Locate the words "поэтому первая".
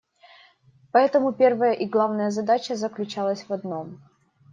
0.91-1.73